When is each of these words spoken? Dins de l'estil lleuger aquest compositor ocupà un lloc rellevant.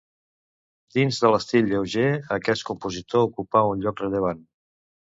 Dins 0.97 1.19
de 1.25 1.31
l'estil 1.35 1.69
lleuger 1.73 2.07
aquest 2.39 2.69
compositor 2.73 3.31
ocupà 3.31 3.67
un 3.75 3.87
lloc 3.89 4.07
rellevant. 4.09 4.47